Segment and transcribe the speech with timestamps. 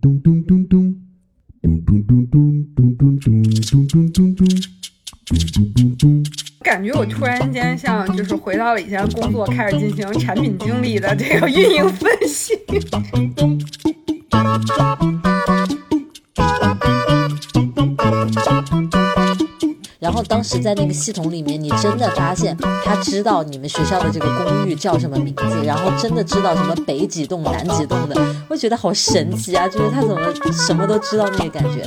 [0.00, 0.94] 咚咚咚咚，
[1.62, 4.46] 咚咚咚咚咚咚咚咚咚咚咚，
[5.26, 6.24] 咚咚咚咚。
[6.62, 12.54] 感觉我突然间像就是回到了以前工作，开始进行产品经理的这个运营分析。
[20.44, 22.54] 是在那个系统里面，你真的发现
[22.84, 28.14] 他知道你们学校的这个公寓叫什么名字，然后真的知道什么北几栋、南几栋的，
[28.48, 29.66] 我觉得好神奇啊！
[29.66, 30.20] 就是他怎么
[30.52, 31.82] 什么都知道那个感觉。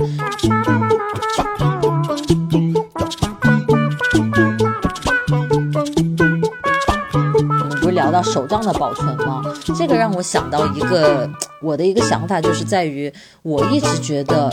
[7.44, 9.44] 我们不是聊到手账的保存吗？
[9.78, 11.30] 这个让我想到一个
[11.62, 13.14] 我的一个想法，就是在于
[13.44, 14.50] 我一直觉得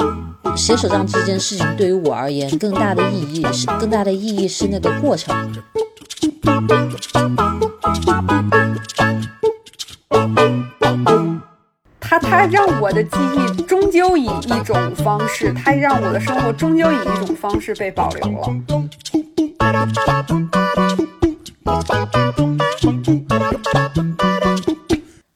[0.57, 5.53] 写手账这件事情对于我而言，更大的意义是更大的意义是那个过程。
[12.01, 18.49] 它它让我的记忆终究以一种方式，它让我的生活终究以一种方式被保留了。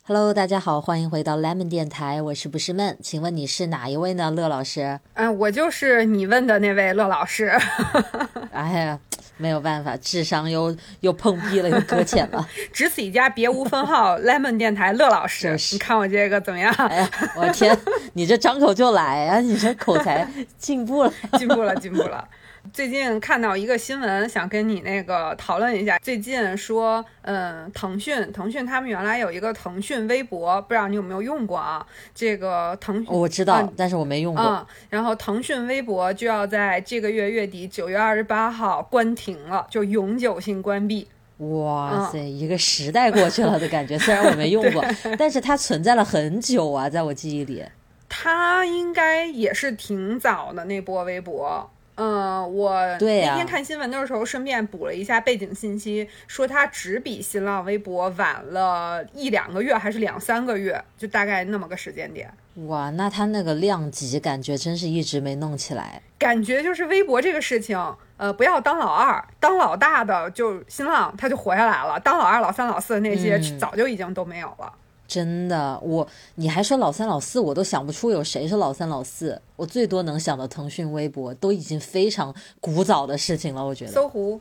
[0.08, 2.96] Hello，大家好，欢迎回到 Lemon 电台，我是不是闷？
[3.02, 4.30] 请问你是哪一位呢？
[4.30, 4.98] 乐老师？
[5.12, 7.52] 嗯，我就是你问的那位乐老师。
[8.50, 8.98] 哎呀，
[9.36, 12.48] 没有办法，智商又又碰壁了，又搁浅了。
[12.72, 14.18] 只此一家，别无分号。
[14.20, 16.72] Lemon 电台乐老师，就是你看我这个怎么样？
[16.88, 17.78] 哎呀，我天，
[18.14, 19.40] 你这张口就来啊！
[19.40, 21.12] 你这口才进步了。
[21.36, 22.26] 进步了，进步了。
[22.72, 25.98] 最近看到一个新闻，想跟你那个讨论一下。
[25.98, 31.86] 最近说，嗯，腾讯，腾讯他们原来有一个腾讯微博，不知道你有没有用过啊？
[32.14, 34.44] 这个腾讯我知道，啊但是我没用过。
[34.44, 41.06] 嗯，然后腾讯微博就要在这个月月底九月二十八号关停了，就永久性关闭。
[41.38, 43.96] 哇塞，一个时代过去了的感觉。
[44.00, 44.84] 虽然我没用过，
[45.16, 47.64] 但是它存在了很久啊，在我记忆里。
[48.08, 51.70] 它应该也是挺早的那波微博。
[52.00, 62.32] 嗯，我对那天看新闻的时候，顺便补了一下背景信息，说它只比新浪微博晚了一两个月，还是两三个月，就大概那么个时间点。
[62.66, 66.00] 哇，那它那个量级感觉真是一直没弄起来。
[66.16, 67.76] 感觉就是微博这个事情，
[68.16, 74.72] 呃，不要当老二，当老大的就新浪，他就活下来了；当老二、老三、老四的那些，嗯早就已经都没有了。
[75.08, 79.40] 真的，我你还说老三老四，我都想不出有谁是老三老四。
[79.56, 83.64] 我最多能想到腾讯微博，都已经非常古早的事情了。
[83.64, 84.38] 我觉得搜狐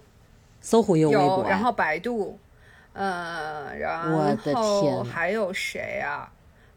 [0.59, 2.37] 搜狐也有微博，啊，然后百度，
[2.91, 6.29] 呃，然我的后天还有谁啊？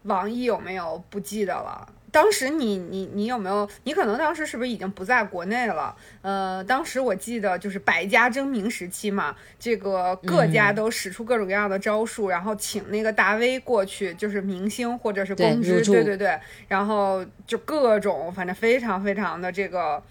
[0.03, 1.03] 网易有没有？
[1.09, 1.87] 不记得了。
[2.11, 3.67] 当时你你你有没有？
[3.83, 5.95] 你可能当时是不是已经不在国内了？
[6.21, 20.03] 呃，当时我记得就是百家争鸣时期嘛，这个各嗯家都使出各种各样的招数，然后请那个大 V 过去，就是明星或者是公知，对对对，然后就各种反正非常非常的这个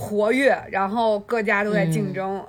[0.00, 2.40] 活跃，然后各家都在嗯竞争。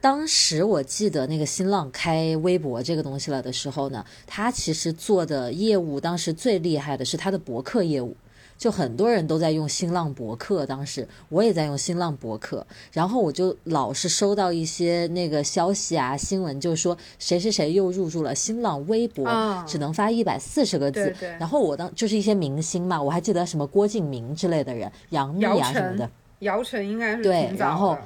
[0.00, 8.16] 当时我记得那个新浪开微博这个东西了的时候呢，他其实做的业务当时最厉害的是他的博客业务。
[8.56, 21.04] 就很多人都在用新浪博客，当时我也在用新浪博客，然后我就老是收到一些那个消息啊、新闻，就是说谁谁谁又入驻了新浪微博，啊只能发一百四十个字。
[21.04, 26.10] 对对然后我当就是一些明星嘛，我还记得什么郭敬明之类的人，杨幂啊什么的，
[26.40, 27.96] 姚晨应该是对然后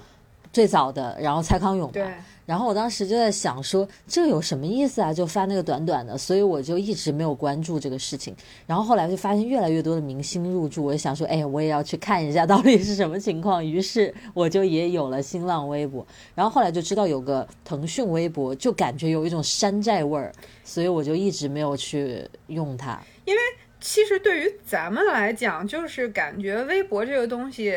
[0.53, 2.07] 最早的，然后蔡康永对。
[2.45, 5.15] 然后我当时就在想说，这有什么意思啊？
[5.15, 8.35] 就发那个短短的，所以我就一直没有关注这个事情。
[8.67, 13.65] 然后后来就发现越来越多的明星入驻，我就想说，哎，我也要去看一下到底是什么情况。
[13.65, 16.05] 于是我就也有了新浪微博。
[16.35, 20.33] 然后后来就知道有个腾讯微博，就感觉有一种山寨味儿，
[20.65, 23.01] 所以我就一直没有去用它。
[23.25, 23.41] 因为
[23.81, 27.73] 其实对于咱们来讲，就是感觉微博这个东西，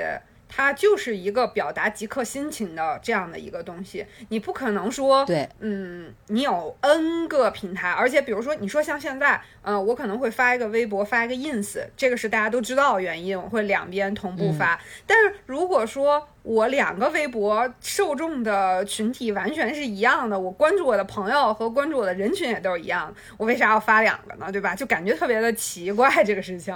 [0.56, 4.06] 它就是一个表达即刻心情的这样的一个东西。
[4.30, 14.80] 你不可能说，对，嗯，你有 N 个平台，而且比如说，你说像现在，呃，我可能会发一个微博，发一个 ins，这个是大家都知道的原因，我会两边同步发。
[15.06, 24.50] 但是如果说我两个微博受众的群体完全是一样的，我关注我的朋友和关注我的人群也都是一样的，我为啥要发两个呢？
[24.50, 24.74] 对吧？
[24.74, 26.74] 就感觉特别的奇怪这个事情。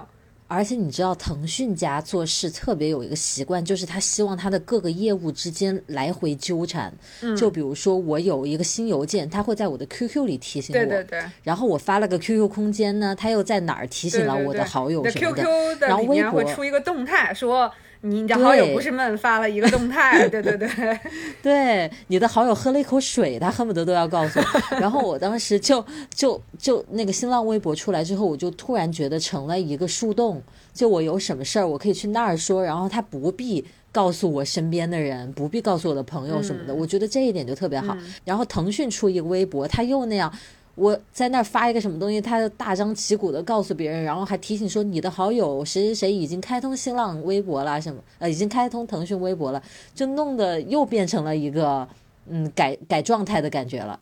[0.49, 6.91] 而且你知道，腾讯家做事特别有一个习惯，就是他希望他的各个业务之间来回纠缠。
[7.21, 10.79] 嗯就比如说，我有一个新邮件，他会在我的 QQ 里提醒我。
[10.79, 15.43] 对对对，然后我发了个 QQ 空间呢，他又在哪儿提醒了我的好友什么的。
[15.43, 20.99] QQ 的然后里面微博会出一个动态，说你的好友不是闷发了一个动态，对对对，
[21.43, 24.77] 对，你的好友喝了一口水，他恨不得都要告诉我。
[24.79, 30.41] 然后我当时就就就那个新浪微博出来之后，我就突然觉得成了一个树洞，
[30.73, 33.65] 就我有什么事儿，我可以去那儿说，然后他不必。
[33.91, 37.97] 告诉我身边的人，不必告诉我的朋友什么的，嗯我觉得这一点就特别好。
[38.23, 40.31] 然后腾讯出一个微博，他又那样，
[40.79, 49.61] 我在那儿发一个什么东西，他就大张旗鼓的告诉别人，然后还提醒说你的好友谁谁谁已经开通新浪微博了，什么呃已经开通腾讯微博了，
[49.93, 51.85] 就弄得又变成了一个
[52.29, 53.99] 嗯改改状态的感觉了，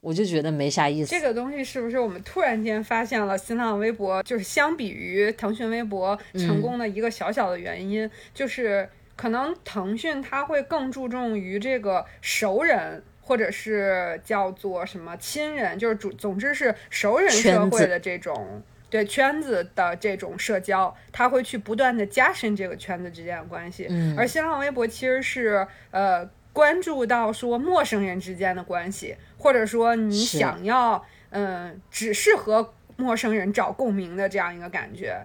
[0.00, 1.10] 我就觉得没啥意思。
[1.10, 13.04] 这个东西是不是我们突然间发现了新浪微博就是相比于腾讯微博成功的一个小小的原因，就是可能腾讯它会更注重于这个熟人。
[13.28, 23.86] 或者是叫做什么亲人，就是主，总之是熟人社会的这种对圈子的这种社交，他会去不断的加深这个圈子之间的关系。
[23.90, 35.18] 嗯而新浪微博其实是呃关注到说陌生人之间的关系，或者说你想要嗯、呃只是和陌生人找共鸣的这样一个感觉。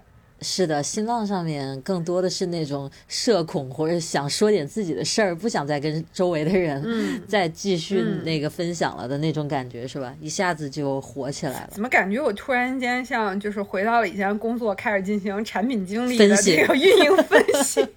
[0.44, 10.14] 是的，新浪上面更多的是那种社恐或者想说点自己的事儿，不想再跟周围的人嗯， 再继续嗯那个分享了的那种感觉，是吧？
[10.20, 11.70] 一下子就火起来了。
[11.72, 17.88] 怎么感觉我突然间像就是回到了以前工作，开始进行产品经理的分个运营分析。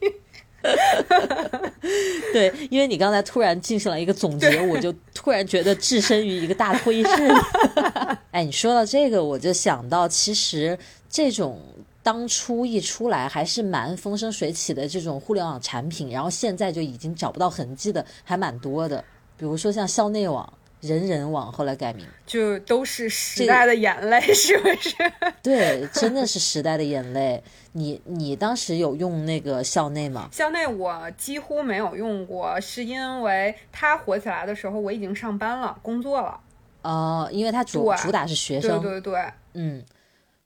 [2.33, 7.35] 对，因为你刚才突然进行了一个总结，我就突然觉得置身于一个大的会议室里。
[8.33, 10.77] 哎，你说到这个，我就想到，其实
[11.09, 11.63] 这种
[12.07, 19.03] 当初一出来还是蛮风生水起的这种互联网产品，然后现在就已经找不到痕迹的，还蛮多的。
[19.37, 24.95] 比如说像校内网、人人网，后来改名，就都是时代的眼泪，是不是？
[25.43, 27.43] 对，真的是时代的眼泪。
[27.73, 30.29] 你你当时有用那个校内吗？
[30.31, 36.39] 校内我几乎没有用过，是因为它火起来的时候我已经上班了，工作了。
[36.83, 39.85] 呃，因为它主主打是学生对，对对，嗯，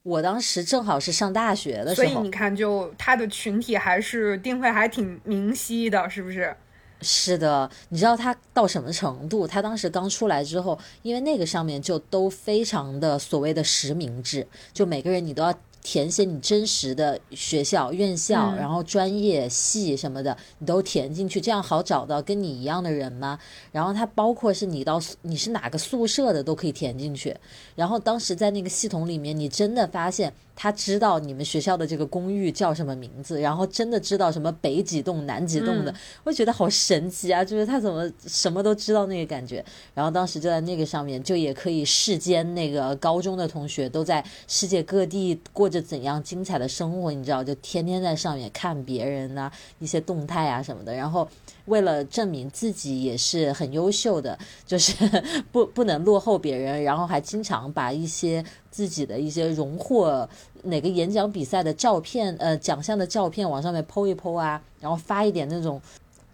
[0.03, 6.57] 我当时正好是上大学的时候所以你，看，就他的群体还是定位还挺明晰的，是不是？
[7.03, 9.47] 是的，你知道他到什么程度？
[9.47, 23.39] 他当时刚出来之后，因为那个上面就都非常的所谓的实名制，就每个人你都要填写你真实的学校、院校，嗯然后专业系什么的，你都填进去，这样好找到跟你一样的人吗？
[23.73, 27.35] 然后它包括是你到你是哪个宿舍的都可以填进去。
[27.75, 30.33] 然后当时在那个系统里面，你真的发现
[30.63, 37.43] 他知道你们学校的这个公寓叫什么名字，然后真的知道什么北几栋、南几栋的，嗯我觉得好神奇啊！
[37.43, 39.65] 就是他怎么什么都知道那个感觉。
[39.95, 51.27] 然后当时就在那个上面，就也可以世间那个高中的同学都在世界各地过着怎样精彩的生活，你知道，就天天在上面看别人呐、一些动态啊什么的，然后。
[51.67, 54.37] 为了证明自己也是很优秀的，
[54.67, 54.93] 就是
[55.53, 60.29] 不不能落后别人，然后还经常把一些自己的一些荣获
[60.63, 65.81] 哪个演讲比赛的照片，呃，奖项的照片往上面 PO 一 PO 啊，然后发一点那种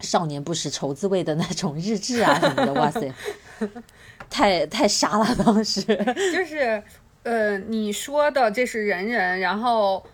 [0.00, 3.10] 少年不识愁滋味的那种日志啊什么的，哇塞，
[4.28, 5.82] 太太傻了当时。
[5.82, 6.82] 就是，
[7.22, 10.04] 呃，你说的这是人人，然后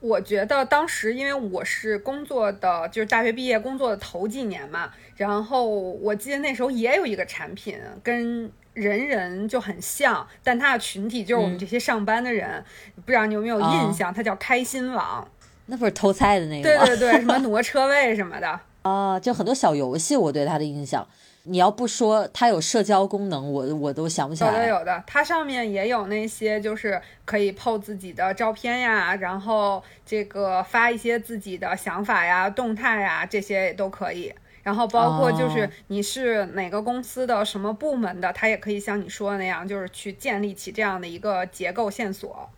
[0.00, 8.50] 我觉得当时因为我是工作的，就是大学毕业工作的头几年嘛，然后我记得那时候也有一个产品跟。
[8.78, 12.64] 人人就很像，但它的群体就是我们这些上班的人，
[13.04, 14.12] 不知道你有没有印象？
[14.14, 15.26] 它叫开心网，
[15.66, 16.86] 那不是偷菜的那个吗？
[16.86, 21.06] 对对对， 什么挪车位什么的，啊，就很多小游戏，我对它的印象。
[21.44, 24.68] 你要不说它有社交功能，我我都想不起来有的。
[24.80, 34.34] 有的，它上面也有那些就是可以 PO 自己的照片呀，然后这个发一些自己的想法呀、动态呀，这些也都可以。
[34.62, 42.50] 然后包括就是哦你是哪个公司的什么部门的，他也可以像你说的那样，就是去建立起这样的一个结构线索。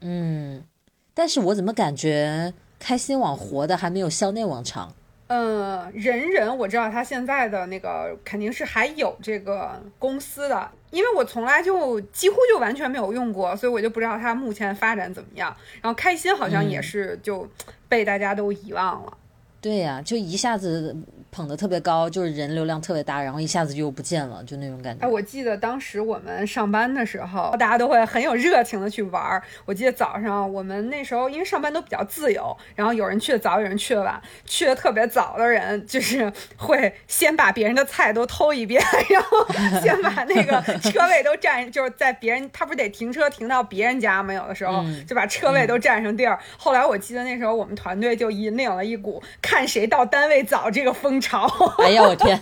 [0.00, 0.64] 嗯，
[1.12, 4.94] 但是我怎么感觉开心网活的还没有校内网长？
[5.26, 15.56] 嗯，人人我知道他现在的那个肯定是还有这个公司的，因为我从来就几乎就完全没有用过，所以我就不知道它目前发展怎么样。
[15.80, 17.48] 然后开心好像也嗯是就
[17.88, 19.12] 被大家都遗忘了。
[19.60, 20.96] 对呀、就一下子
[21.30, 25.06] 捧得特别高，就是人流量特别大，然后一下子就不见了，就那种感觉。
[25.06, 29.42] 哎，我记得当时我们上班的时候，大家都会很有热情的去玩儿。
[29.64, 34.20] 我记得早上我们那时候因为上班都比较自由，然后有人去的早，有人去的晚。
[34.44, 39.46] 去的特别早的人，就是会先把别人的菜都偷一遍， 然后
[39.80, 44.34] 先把那个车位都占，就是在别人他不是得停车停到别人家吗？
[44.34, 46.38] 有的时候就把车位都占上地儿。
[46.56, 51.46] 后来我记得那时候我们团队就引领了一股看谁到单位早这个风潮。
[51.78, 52.40] 哎呀，我天！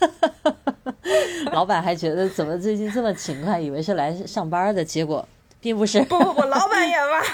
[1.52, 5.26] 老板还觉得怎么最近这么勤快，以为是来上班的，结果
[5.60, 6.02] 并不是。
[6.04, 7.22] 不不不，老板也玩。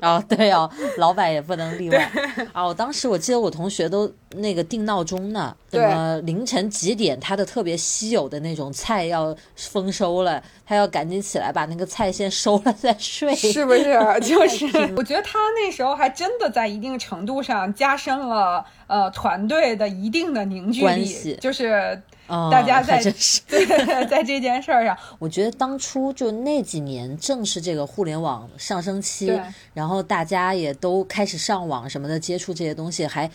[0.00, 2.08] 哦，对哦，老板也不能例外
[2.52, 2.64] 啊！
[2.64, 13.98] 我当时我记得我同学都那个定闹钟呢，怎么凌晨几点他的特别稀有的那种菜要丰收了，他要赶紧起来把那个菜先收了再睡，是不是？
[14.22, 22.00] 就是， 我觉得他那时候还真的在一定程度上加深了呃团队的一定的凝聚力，就是。
[22.28, 23.02] 大家在
[23.48, 29.32] 对在这件事儿上，我觉得当初就那几年正是这个互联网上升期，
[29.72, 33.30] 然后大家也都开始上网什么的，接触这些东西，还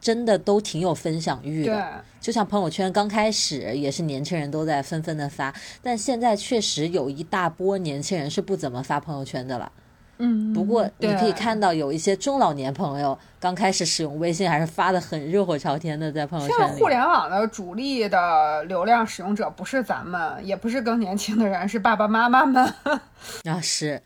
[0.00, 2.04] 真的都挺有分享欲的。
[2.20, 9.72] 就像朋友圈刚开始也是年轻人都在纷纷的发，但现在确实有一大波年轻人是不怎么发朋友圈的了。
[10.18, 16.60] 嗯，不过你可以看到有一些中老年朋友刚开始使用微信，还是发的很热火朝天的，在朋友圈里。
[16.62, 22.64] 现在互联网的主力的流量使用者不是咱们，也不是更年轻的人，是爸爸妈妈们。
[23.44, 24.02] 啊，是，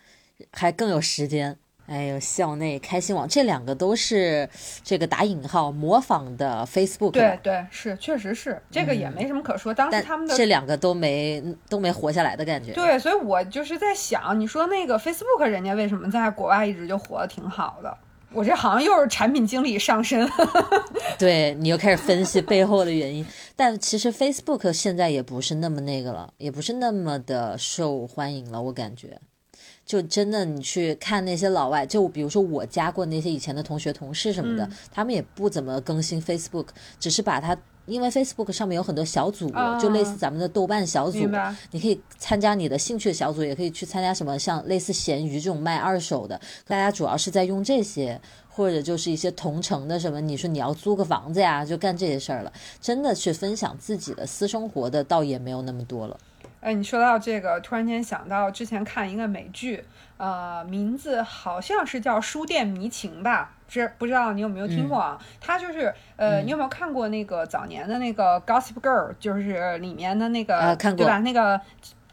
[0.53, 1.59] 还更有时间。
[1.88, 4.49] 哎呦，校内开心网这两个都是
[4.85, 7.12] 这个打引号模仿的 Facebook。
[7.12, 9.73] 对对，是，确实是，这个也没什么可说。
[9.73, 12.73] 当时他们的这两个都没都没活下来的感觉。
[12.73, 17.97] 对，所以我就是在想，你说那个 Facebook 人家为什么在国外一直就活得挺好的？
[18.35, 20.30] 我这好像又是产品经理上身。
[21.18, 23.25] 对你又开始分析背后的原因，
[23.57, 29.18] 但其实 Facebook 现在也不是那么那个了，也不是那么的受欢迎了，我感觉。
[29.88, 36.66] 就真的，你去看那些老外，就比如说我加过那些以前的同学、同事什么的，他们也不怎么更新 Facebook，
[37.00, 41.26] 只是把它，因为 Facebook 上面有很多小组，就类似咱们的豆瓣小组，
[41.71, 52.52] 你可以参加你的兴趣小组，也可以去参加什么像类似闲鱼这种卖二手的，大家主要是在用这些，或者就是一些同城的什么，你说你要租个房子呀，就干这些事儿了。
[52.78, 56.21] 真的去分享自己的私生活的，倒也没有那么多了。
[56.61, 59.85] 哎，你说到这个，突然间想到之前看一个美剧，
[60.17, 63.53] 呃，名字好像是叫《书店迷情》吧？
[63.69, 65.19] 这不知道你有没有听过啊？
[65.41, 70.59] 它就是呃，你有没有看过那个早年的那个《Gossip Girl》，就是里面的那个，
[70.97, 71.19] 对吧？
[71.21, 71.61] 那个。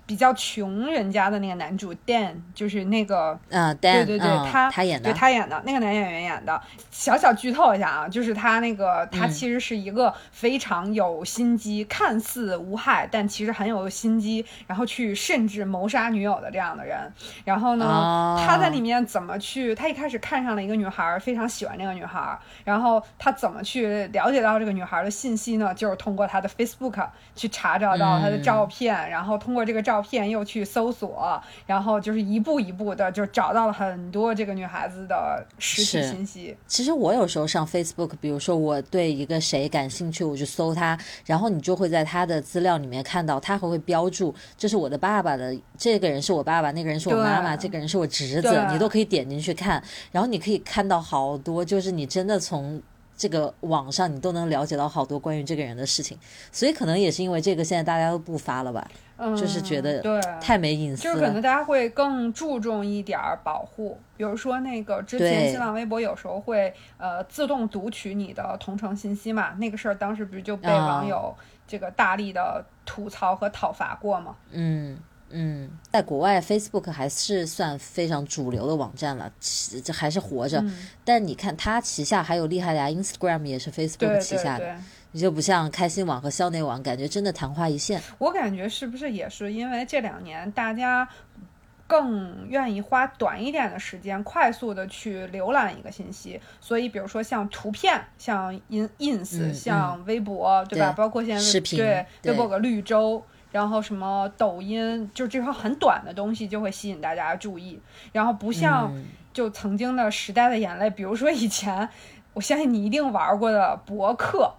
[0.06, 6.62] 比较穷人家的那个男主 Dan，就是那个，嗯，对对对，他他演的，对他演的那个男演员演的。
[6.92, 17.12] 小小剧透一下啊，就是他那个，他其实是一个非常有心机，看似无害，但其实很有心机，然后去甚至谋杀女友的这样的人。
[17.44, 19.74] 然后呢，他在里面怎么去？
[19.74, 22.38] 他一开始看上了一个女孩，非常喜欢这个女孩。
[22.64, 25.74] 然后他怎么去了解到这个女孩的信息呢？
[25.74, 29.95] 就是通过他的 Facebook 去查找到她的照片，然后通过这个照。
[29.96, 36.58] 照片又去搜索，然后就是一步一步的就找到了很多这个女孩子的实体信息。
[36.68, 52.82] 其实我有时候上 Facebook，比如说我对一个谁感兴趣，我就搜他，然后你就会在他的资料里面看到，他还会标注这是我的爸爸的，这个人是我爸爸，那个人是我妈妈，这个人是我侄子，你都可以点进去看，然后你可以看到好多，就是你真的从。
[53.18, 56.18] 这个网上你都能了解到好多关于这个人的事情，
[56.52, 58.88] 所以可能也是因为这个，现在大家都不发了吧？
[59.18, 63.98] 嗯，就是觉得对太没隐私，就是可能大家会更注重一点儿保护。
[64.18, 71.34] 比如说那个之前新浪微博有时候会呃自动读取你的同城信息嘛，那个事儿当时不是就被网友
[71.66, 74.36] 这个大力的吐槽和讨伐过吗？
[74.52, 74.92] 嗯。
[74.92, 74.98] 嗯，
[75.92, 79.30] 在国外，Facebook 还是算非常主流的网站了，
[79.84, 80.64] 这还是活着。
[81.04, 84.78] 但你看，它旗下还有厉害的呀，Instagram 也是 Facebook 旗下的，
[85.12, 88.02] 你就不像开心网和校内网，感觉真的昙花一现。
[88.18, 91.06] 我感觉是不是也是因为这两年大家
[91.88, 100.94] 更愿意花短一点的时间，快速的去浏览一个信息，所以比如说像图片，像 In Ins，像微博，对吧？
[100.94, 103.22] 包括现在视频，对微博个绿洲。
[103.56, 107.80] 然后什么抖音，就这块很短的东西就会吸引大家注意。
[108.12, 108.92] 然后不像
[109.32, 111.88] 就曾经的时代的眼泪，比如说以前，
[112.34, 114.52] 我相信你一定玩过的博客。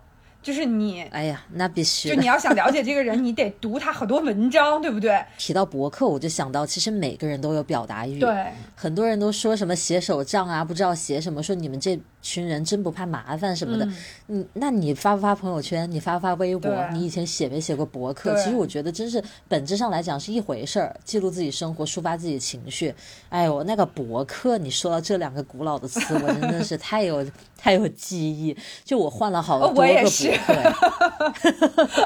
[0.42, 2.08] 就是你，哎呀，那必须。
[2.08, 5.20] 就你要想了解这个人，你得读他很多文章，对不对？
[5.36, 8.20] 提到博客，我就想到，其实每个人都有表达欲。
[8.20, 13.84] 对，很多人都说什么写手账啊，不知道写什么，说你们这群人真不怕麻烦什么的。
[13.86, 13.94] 嗯
[14.28, 15.88] 你那你发不发朋友圈？
[15.88, 16.70] 你发不发微博？
[16.92, 18.34] 你以前写没写过博客？
[18.42, 22.92] 其实我觉得真是本质上来讲是一回事儿，记录自己生活，抒发自己情绪。
[23.28, 27.24] 哎呦，那个博客，你说到这两个古老的词，我真的是太有
[27.56, 28.56] 太有记忆。
[28.84, 31.52] 就我换了好多哦个博客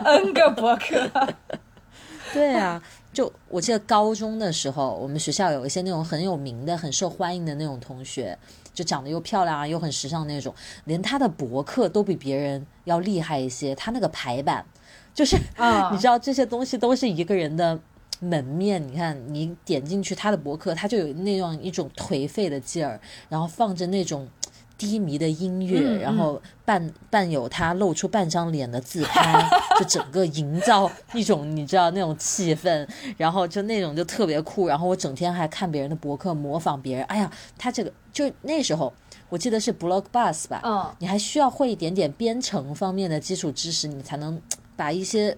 [0.05, 1.11] ，N 个博客，
[2.35, 8.37] 对啊，就我记得高中的时候，我们学校有一些那种很有名的、很受欢迎的那种同学，
[8.73, 13.75] 就长得又漂亮啊，又很时尚那种，连他的博客都比别人要厉害一些。
[13.75, 14.65] 他那个排版，
[15.15, 17.81] 就是、啊 你知道这些东西都是一个人的。
[18.23, 23.00] 门面，你看，你点进去他的博客，他就有那样一种颓废的劲儿，
[23.31, 24.29] 然后放着那种
[24.81, 29.47] 低迷的音乐，嗯然后伴伴有他露出半张脸的自拍，
[29.79, 34.67] 就整个营造一种你知道那种气氛，然后就那种就特别酷。
[34.67, 37.05] 然后我整天还看别人的博客，模仿别人。
[37.05, 38.91] 哎呀，他这个就那时候
[39.29, 44.41] 我记得是 BlockBus 吧，嗯，你还需要会一点点编程方面的基础知识，你才能
[44.75, 45.37] 把一些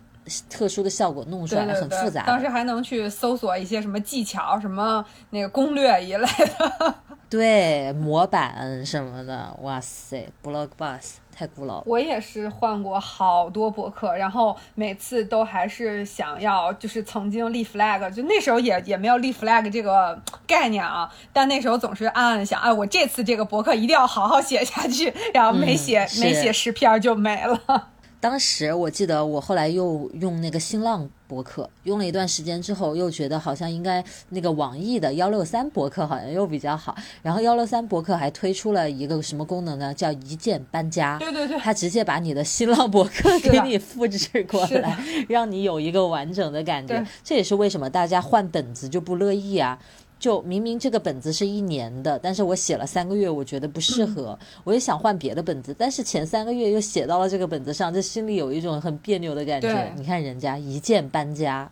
[0.48, 2.22] 特殊的效果弄出来，很复杂。
[2.24, 6.94] 当时还能去搜索一些什么技巧、什么那个攻略一类的。
[7.32, 11.84] 对模板什么的，哇塞，Blog Bus 太古老了。
[11.86, 27.88] 我也是换过好多博客，然后每次都还是想要，就是曾经立 flag，就那时候也也没有立 flag 这个概念啊，但那时候总是暗暗想，哎，我这次这个博客一定要好好写下去，然后没写、嗯没写十篇就没了。
[28.20, 36.94] 当时我记得我后来又用那个新浪博客，用了一段时间之后，又觉得好像应该那个网易的幺六三博客好像又比较好。
[37.22, 39.94] 然后幺六三博客还推出了一个什么功能呢？
[39.94, 41.16] 叫一键搬家。
[41.18, 47.02] 对对对，它直接把你的新浪博客给你复制过来，让你有一个完整的感觉。
[47.24, 49.78] 这也是为什么大家换本子就不乐意啊。
[50.22, 59.92] 就明明这个本子是一年的，但是我写了三个月，我觉得不适合，我也想换别的本子，但是前三个月又写到了这个本子上，这心里有一种很别扭的感觉对。
[59.96, 61.68] 你看人家一键搬家，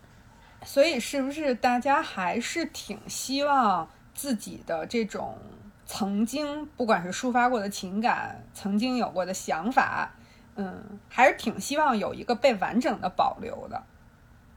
[0.65, 5.37] 所以是不是大家还是挺希望自己的这种
[5.87, 10.13] 曾经不管是抒发过的情感，曾经有过的想法，
[10.57, 13.81] 嗯，还是挺希望有一个被完整的保留的。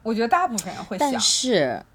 [0.01, 1.85] 我觉得大部分人会想但，是。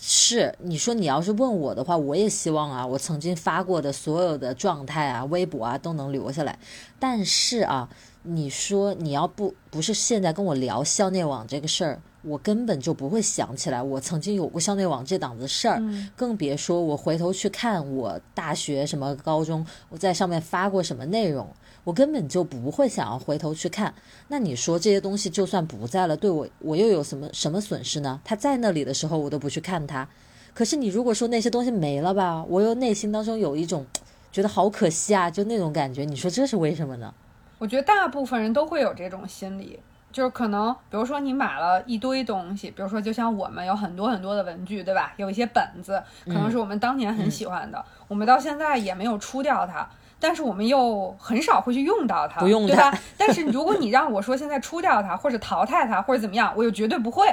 [0.00, 6.58] 是你说你要是问我的话，我也希望啊，我曾经发过的所有的状态啊、微博啊都能留下来。
[6.98, 7.88] 但是啊，
[8.22, 21.46] 你说你要不不是现在跟我聊校内网这个事儿，我根本就不会想起来我曾经有过校内网这档子事儿，嗯更别说我回头去看我大学什么高中我在上面发过什么内容，
[21.88, 23.94] 我根本就不会想要回头去看。
[24.28, 28.20] 那你说这些东西就算不在了，对我我又有什么什么损失呢？
[28.22, 30.06] 它在那里的时候我都不去看它，
[30.52, 33.86] 可是你如果说那些东西没了吧，我又内心当中有一种
[34.30, 36.04] 觉得好可惜啊，就那种感觉。
[36.04, 37.14] 你说这是为什么呢？
[37.56, 39.80] 我觉得大部分人都会有这种心理，
[40.12, 45.14] 就是可能，比如说你买了一堆东西，比如说就像我们有很多很多的文具，对吧？
[45.16, 49.88] 有一些本子，可能是我们当年很喜欢的，我们到现在也没有出掉它。
[50.20, 52.98] 但是我们又很少会去用到它，不用它对吧？
[53.16, 57.24] 但是如果你让我说现在出掉它，或者淘汰它，或者怎么样，我又绝对不会。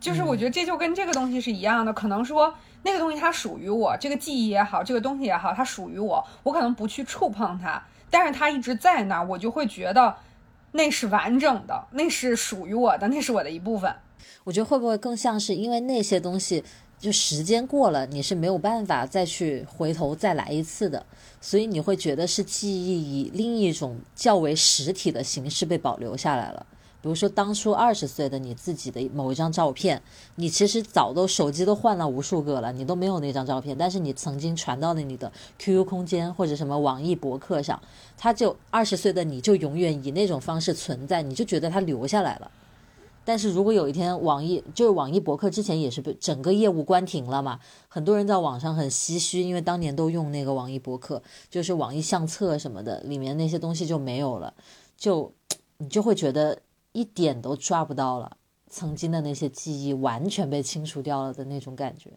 [0.00, 10.14] 就是我觉得这就跟这个东西是一样的，可能说那个东西它属于我，这个记忆也好，这个东西也好，它属于我，我可能不去触碰它，但是它一直在那儿，我就会觉得
[10.72, 13.94] 那是完整的，那是属于我的，那是我的一部分。
[14.44, 16.62] 我觉得会不会更像是因为那些东西，
[17.04, 21.04] 就时间过了，你是没有办法再去回头再来一次的，
[21.38, 26.64] 所以你会觉得是记忆以另一种较为实体的形式被保留下来了。
[27.02, 30.00] 比如说当初二十岁的你自己的某一张照片，
[30.36, 37.78] 你其实早都手机都换了无数个了，你都没有那张照片，但是你曾经传到了你的 QQ 空间或者什么网易博客上，
[38.16, 42.50] 它就二十岁的你就永远以那种方式存在，你就觉得它留下来了。
[43.24, 47.58] 但是如果有一天网易就是网易博客之前也是被整个业务关停了嘛，
[47.88, 54.52] 很多人在网上很唏嘘，因为当年都用那个网易博客，就是网易相册什么的，里面那些东西就没有了，
[54.96, 55.32] 就
[55.78, 56.58] 你就会觉得
[56.92, 58.36] 一点都抓不到了，
[58.68, 62.10] 曾经的那些记忆完全被清除掉了的那种感觉，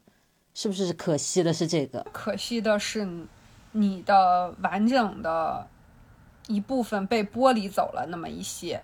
[0.54, 2.06] 是不是可惜的是这个？
[2.12, 3.08] 可惜的是，
[3.72, 5.66] 你的完整的
[6.48, 8.84] 一部分被剥离走了那么一些。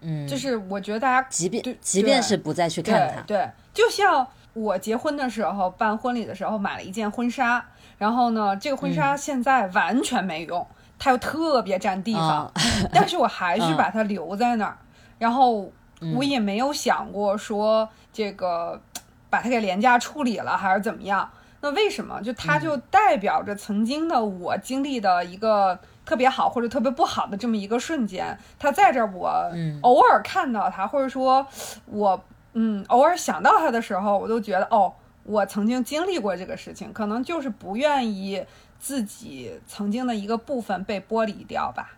[0.00, 7.64] 嗯，就是我觉得大家即便对即便是不再去看它，对对，就像我结婚的时候办婚礼的时候买了一件婚纱，
[7.98, 10.66] 然后呢，这个婚嗯纱现在完全没用，
[10.98, 12.52] 它又特别占地方，啊
[12.92, 14.76] 但是我还是嗯把它留在那儿，
[15.18, 15.70] 然后
[16.16, 18.80] 我也没有想过说这个
[19.28, 21.30] 把它给廉价处理了还是怎么样。
[21.62, 22.18] 那为什么？
[22.22, 25.78] 就它就代表着曾经的我经历的一个
[26.10, 28.36] 特别好或者特别不好的这么一个瞬间。
[28.58, 31.46] 他在这儿，我嗯偶尔看到他，或者说
[31.86, 32.20] 我
[32.54, 34.92] 嗯偶尔想到他的时候，我都觉得哦，
[35.22, 38.44] 我曾经经历过这个事情，可能就是不愿意
[38.80, 41.92] 自己曾经的一个部分被剥离掉吧。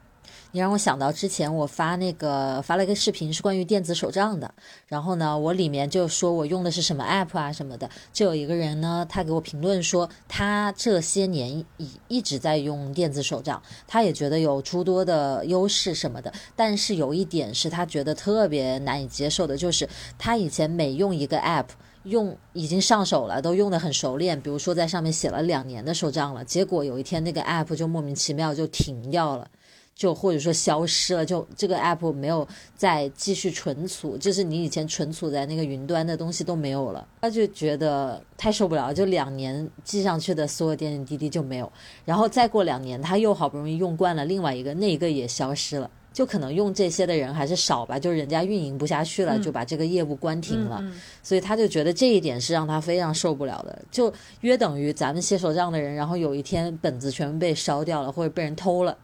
[0.55, 4.55] 你让我想到之前我发那个发了一个视频，是关于电子手账的。
[4.87, 16.31] 然后呢，我里面就说我用的是什么 app 啊什么的，就有一个人呢，他给我评论说，他这些年一一直在用电子手账，他也觉得有诸多的优势什么的。
[16.55, 19.89] 但是有一点是他觉得特别难以接受的，就是
[20.19, 21.69] 他以前每用一个 app。
[22.05, 24.41] 用已经上手了，都用得很熟练。
[24.41, 29.49] 比如说在上面写了两年的手账了，结果有一天那个 app 就莫名其妙就停掉了。
[29.95, 41.71] 就或者说消失了，就这个 app 没有再继续存储，就是你以前存储在那个云端的东西都没有了，他就觉得太受不了，就两年记上去的所有点点滴滴就没有，
[42.05, 49.43] 然后再过两年他又好不容易用惯了另外一个，那一个也消失了，就可能用这些的人还是少吧，就人家运营不下去了，嗯。
[49.43, 58.97] 就把这个业务关停了，嗯所以他就觉得这一点是让他非常受不了的，就约等于咱们写手账的人，然后有一天本子全部被烧掉了，或者被人偷了。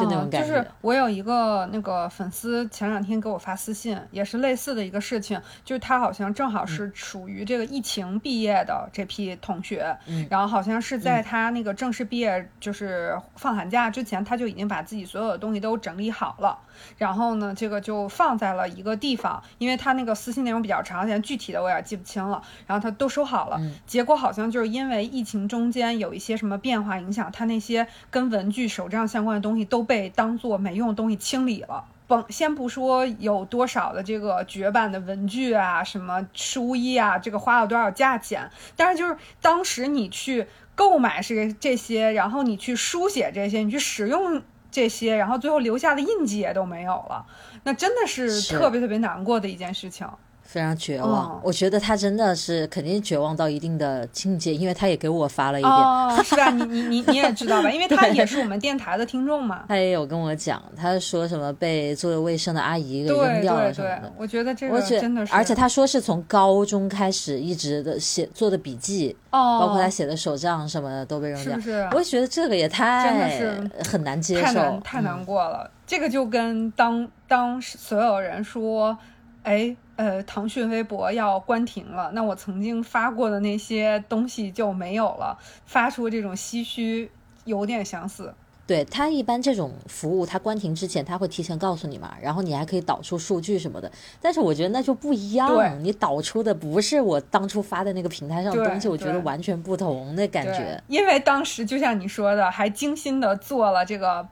[0.00, 6.66] 就那种感觉嗯就是我有一个那个粉丝前两天给我发私信，也是类似的一个事情，就是他好像正好嗯。
[6.68, 10.26] 是处于这个疫情毕业的这批同学，嗯。
[10.30, 16.58] 然后好像是在他那个正式毕业，就是放寒假之前，他就已经把自己所有的东西都整理好了，
[16.96, 23.74] 然后呢，这个就放在了一个地方，因为他那个私信内容比较长，现在具体的我也记不清了，然后他都收好了，嗯。
[23.86, 31.84] 结果好像就是因为疫情中间有一些什么变化影响，他那些跟文具、手账相关的东西都被当做没用的东西清理了。
[32.06, 47.26] 甭先不说有多少的这个绝版的文具啊，什么书衣啊，这个花了多少价钱，但是就是当时你去购买是这些，然后你去书写这些，你去使用这些，然后最后留下的印记也都没有了，
[47.64, 50.08] 那真的是是特别特别难过的一件事情。
[50.50, 51.34] 非常绝望。
[51.34, 56.48] 嗯我觉得他真的是肯定绝望到一定的境界，因为他也给我发了一点，哦， 是吧？
[56.50, 57.70] 你你你你也知道吧？
[57.70, 59.64] 因为他也是我们电台的听众嘛。
[59.68, 71.52] 他也有跟我讲，他说什么被做卫生的阿姨给扔掉什么的。，我觉得这个真的是，而且他说是从高中开始一直的写做的笔记，哦，包括他写的手账什么的都被扔掉。
[71.52, 71.88] 是不是？
[71.92, 75.70] 我觉得这个也太真的是很难接太受，难太难嗯过了。
[75.86, 78.96] 这个就跟当当所有人说，
[79.42, 87.10] 哎，呃，腾讯微博要关停了，那我曾经发过的那些东西就没有了，发出这种唏嘘，
[87.44, 88.32] 有点相似。
[88.64, 93.90] 对他一般这种服务，他关停之前他会提前告诉你嘛，然后你还可以导出数据什么的。
[94.20, 104.28] 但是我觉得那就不一样，你导出的不是我当初发的那个平台上的东西，我觉得完全不同的感觉。，因为当时就像你说的，还精心的做了这个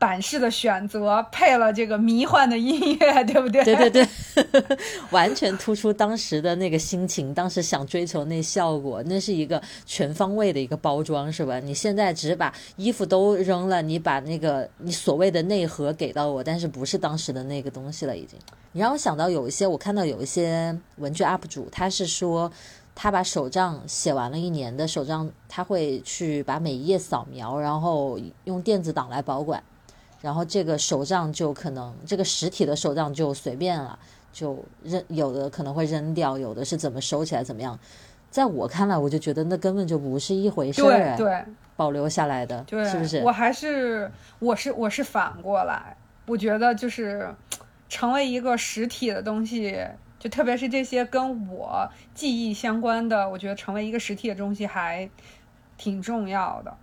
[0.00, 3.62] 版式的选择，配了这个迷幻的音乐， 对不对？
[3.62, 4.08] 对对对，
[5.12, 11.60] 完全突出当时的那个心情，当时想追求那效果，那是一个全方位的一个包装，是吧？
[11.60, 18.38] 你现在只是把衣服都扔了，你把那个你所谓的内核给到我，但是不是当时的那个东西了，已经。
[18.72, 22.50] 你让我想到有一些，我看到有一些文具 UP 主，他是说。
[22.92, 29.62] 他把手账写完了一年的手账，他会去把每一页扫描，然后用电子档来保管。
[30.20, 33.98] 然后这个手杖就可能这个实体的手杖就随便了，
[34.32, 37.78] 就扔，有的可能会扔掉，有的是怎么收起来怎么样。
[38.30, 41.44] 在我看来，我就觉得那根本就不是一回事儿、哎对对
[41.76, 43.32] 保留下来的，对，是不是我？
[43.32, 47.34] 还是我是我是反过来，我觉得就是
[47.88, 49.82] 成为一个实体的东西，
[50.18, 55.08] 就特别是这些跟我记忆相关的，我觉得成为一个实体的东西还
[55.78, 56.76] 挺重要的。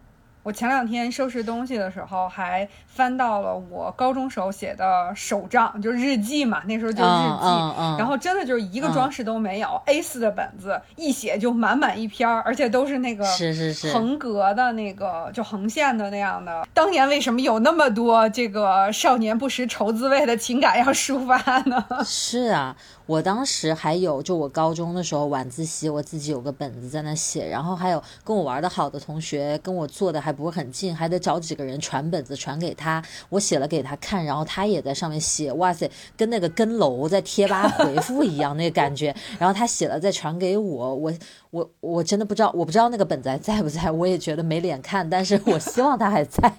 [0.47, 7.03] 我前两天收拾东西的时候，还翻到了我高中时候写的手账，就日记嘛，那时候就日记。
[7.03, 16.65] 嗯嗯嗯，然后真的就是一个装饰都没有、a 4的本子一写就满满一篇儿，而且都是那个是是是，横格的那个，就横线的那样的。
[16.73, 21.85] 当年为什么有那么多这个少年不识愁滋味的情感要抒发呢？
[22.05, 22.73] 是啊，
[23.07, 41.13] 我当时还有，就我高中的时候晚自习，我自己有个本子在那写，然后还有跟我玩的好的同学，跟我坐的还不是很近，还得找几个人传本子传给他，我写了给他看，然后他也在上面写，哇塞，跟那个跟楼在贴吧回复一样那个感觉， 然后他写了再传给我，我
[41.51, 46.51] 我我真的不知道，我不知道那个本子还在不在，我也觉得没脸看，但是我希望他还在。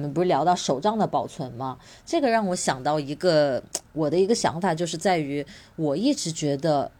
[0.00, 1.76] 我们不是聊到手账的保存吗？
[2.06, 5.44] 这个让我想到一个我的一个想法，就是在于
[5.76, 6.90] 我一直觉得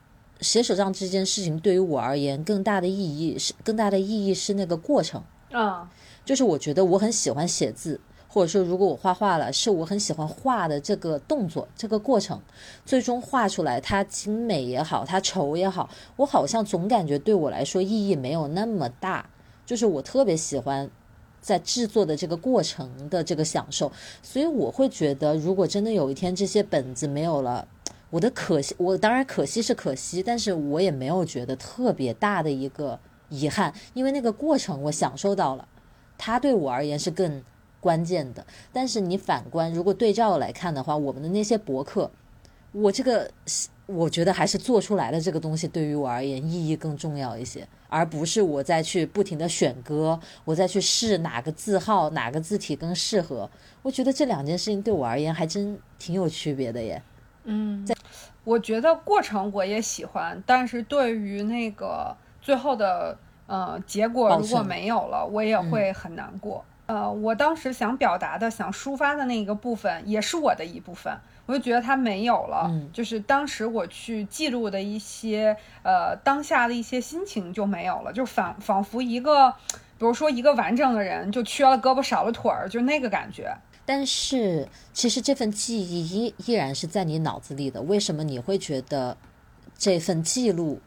[0.43, 5.23] 写手账这件事情对于我而言，更大的意义是更大的意义是那个过程。
[5.51, 5.91] 啊
[6.27, 12.39] 就是我觉得我很喜欢写字，或者说如果我画画了，是我很喜欢画的这个动作、这个过程，
[12.85, 19.31] 最终画出来它精美也好，它丑也好，我好像总感觉对我来说意义没有那么大。
[19.65, 20.91] 就是我特别喜欢
[21.41, 23.91] 在制作的这个过程的这个享受，
[24.23, 27.67] 所以我会觉得，如果真的有一天这些本子没有了。
[28.11, 32.99] 我的可惜，我当然可惜是可惜，但是我也没有觉得特别大的一个
[33.29, 35.69] 遗憾，因为那个过程我享受到了，
[36.19, 37.41] 它对我而言是更
[37.81, 38.45] 关键的。
[38.73, 42.11] 但是你反观，如果对照来看的话，我们的那些博客，
[42.73, 43.31] 我这个
[43.93, 53.51] 我觉得还是做出来的这个东西对于我而言意义更重要一些，而不是我再去不停的选歌，我再去试哪个字号、哪个字体更适合。
[53.83, 57.03] 我觉得这两件事情对我而言还真挺有区别的耶。
[57.45, 57.87] 嗯，
[58.45, 66.65] 我觉得过程我也喜欢，但是对于那个最后的呃结果如果没有了，我也会很难过。
[66.87, 71.17] 呃，我当时想表达的、想抒发的那个部分，也是我的一部分。
[71.51, 79.51] 我就觉得它没有了，嗯就是当时我去记录的一些呃当下的一些心情就没有了，就仿仿佛一个，
[79.99, 83.53] 比如说一个完整的人就缺了胳膊少了腿儿，就那个感觉。
[83.85, 87.83] 但是其实这份记忆依依然是在你脑子里的。
[87.83, 89.17] 为什么你会觉得
[89.77, 90.81] 这份记录，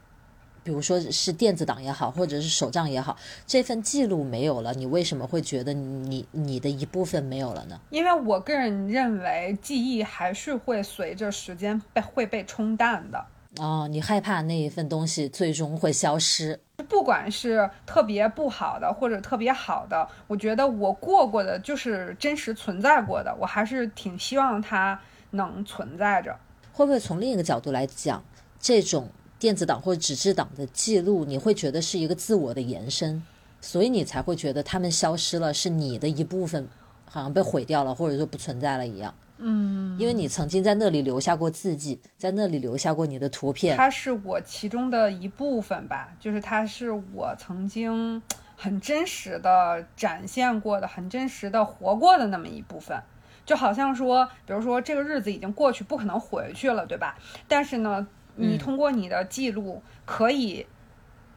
[0.64, 7.78] 比如说是电子档也好，或者是手账也好，这份记录没有了，你为什么会觉得你你的一部分没有了呢？
[7.90, 13.26] 因为我个人认为，记忆还是会随着时间被会被冲淡的。
[13.60, 16.58] 哦，你害怕那一份东西最终会消失。
[16.88, 24.98] 不管是特别不好的，或者特别好的，我觉得我过过的就是真实存在过的，我还是挺希望它
[25.30, 26.36] 能存在着。
[26.72, 28.24] 会不会从另一个角度来讲，
[28.58, 29.08] 这种
[29.44, 33.22] 电子档或者纸质档的记录，你会觉得是一个自我的延伸，
[33.60, 36.66] 所以你才会觉得他们消失了，是你的一部分，
[37.04, 39.14] 好像被毁掉了，或者说不存在了一样。
[39.36, 43.76] 嗯，因为你曾经在那里留下过字迹，在那里留下过你的图片。
[43.76, 48.22] 它是我其中的一部分吧，就是它是我曾经
[48.56, 52.98] 很真实的展现过的、很真实的活过的那么一部分。
[53.44, 57.18] 就好像说，比如说这个日子已经过去，不可能回去了，对吧？
[57.46, 60.66] 但是呢，你嗯通过你的记录，可以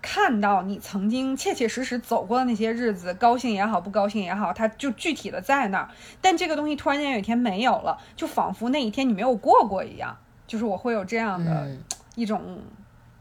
[0.01, 5.89] 看到你曾经切切实实走过的那些日子，高兴也好，不高兴也好，它就具体的在那儿。
[6.21, 10.17] 但这个东西突然间有一天没有了，就仿佛那一天你没有过过一样。
[10.45, 11.83] 就是我会有这样的嗯
[12.15, 12.59] 一种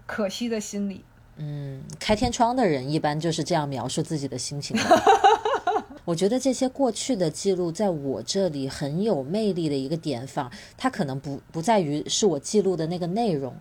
[0.06, 1.04] 可惜的心理。
[1.38, 4.82] 嗯，开天窗的人一般就是这样描述自己的心情的。
[6.06, 13.52] 我觉得这些过去的记录在我这里很有魅力的一个点法，它可能不不在于是我记录的那个内容，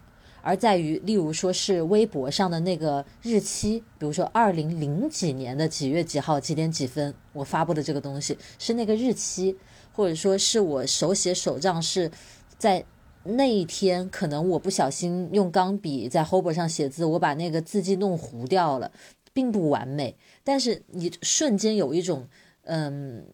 [0.44, 9.58] 而在于，例如说是微博上的那个日期，比如说二零零几年的几月几号几点几分，我发布的这个东西是那个日期，
[9.92, 12.12] 或者说是我手写手账是
[12.60, 12.86] 在
[13.24, 18.92] 那一天，可能我不小心用钢笔在 Hobo 上写字，我把那个字迹弄糊掉了，
[19.36, 20.16] 并不完美。
[20.44, 22.28] 但是你瞬间有一种，
[22.64, 23.28] 嗯，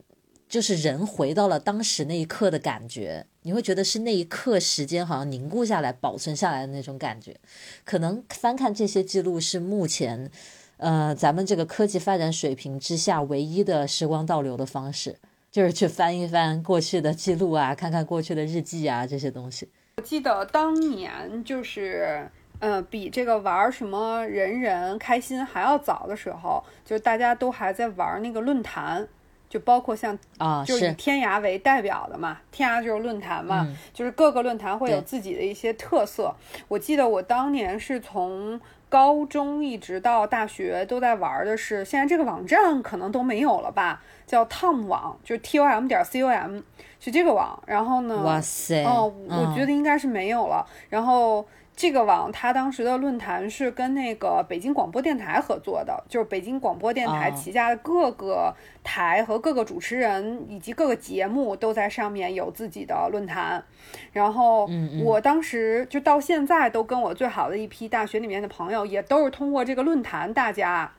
[0.50, 7.40] 就是人回到了当时那一刻的感觉，你会觉得是那一刻时间好像凝固下来、保存下来的那种感觉。
[7.86, 10.30] 可能翻看这些记录是目前，
[10.78, 15.16] 呃，咱们这个科技发展水平之下唯一的时光倒流的方式，
[15.52, 19.70] 就是去翻一翻过去的记录啊，看看过去的日记啊这些东西。
[19.98, 22.28] 我记得当年就是，
[22.62, 29.06] 呃，比这个玩什么人人开心还要早的时候，就是大家都还在玩那个论坛，
[29.50, 36.34] 就包括像啊，就是以，天涯为代表的嘛，天涯就是论坛嘛，嗯就是各个论坛会有自己的一些特色。
[36.68, 46.60] 我记得我当年是从高中一直到大学都在玩的是，现在这个网站可能都没有了吧，叫 Tom 网，就是 T O M 点 C O M，
[47.00, 47.58] 是这个网。
[47.66, 50.68] 然后呢，哇塞，哦，我嗯觉得应该是没有了。
[50.90, 51.48] 然后
[51.82, 63.64] 这个网它当时的论坛是跟那个北京广播电台合作的，就是北京广播电台哦旗下的各个台和各个主持人以及各个节目都在上面有自己的论坛。
[64.12, 64.70] 然后
[65.04, 70.92] 我当时就到现在都跟我最好的一批大学里面的朋友，也都是通过这个论坛大家。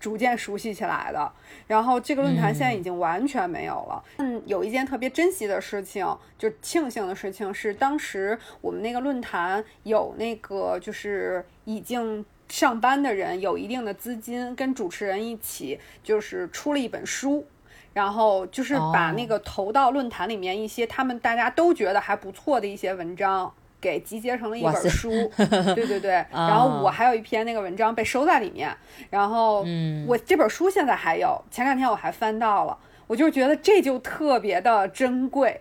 [0.00, 1.30] 逐渐熟悉起来的，
[1.68, 4.02] 然后这个论坛现在已经完全没有了。
[4.16, 6.04] 嗯，有一件特别珍惜的事情，
[6.38, 17.46] 就庆幸的事情是，当时我们那个论坛有那个就是已经上班的人有一定的资金，跟主持人一起就是出了一本书。
[17.92, 25.10] 然后就是把哦那个投到论坛里面一些他们大家都觉得还不错的一些文章，给集结成了一本书，
[25.74, 26.24] 对对对。
[26.30, 28.76] 然后我还有一篇那个文章被收在里面，
[29.08, 35.60] 然后嗯我这本书现在还有，前两天我还翻到了，我就觉得这就特别的珍贵，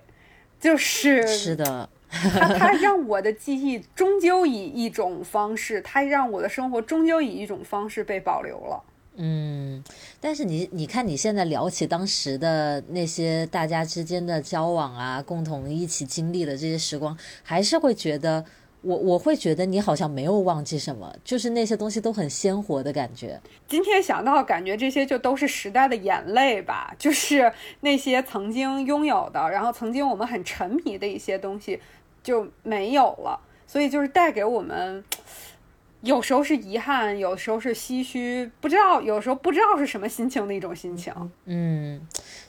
[0.60, 8.84] 就是是的，它它让我的记忆终究以一种方式，它让我的生活终究以一种方式被保留了。
[9.21, 9.84] 嗯，
[10.21, 18.45] 但是你你看你现在聊起当时的那些大家之间的交往啊，共同一起经历的这些时光，还是会觉得
[18.82, 23.38] 我我会觉得你好像没有忘记什么，就是那些东西都很鲜活的感觉。
[23.67, 27.51] 今天想到，感觉这些就都是时代的眼泪吧，就是
[27.82, 31.77] 那些曾经拥有的，然后曾经我们很沉迷的一些东西
[32.23, 35.03] 就没有了，所以就是带给我们。
[36.02, 41.14] 有时候是遗憾，有时候是唏嘘，不知道，有时候不知道是什么心情的一种心情。
[41.46, 42.00] 嗯，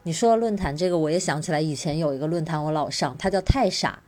[0.05, 4.01] 你说论坛这个，我也想起来，以前有一个论坛我老上，它叫太傻。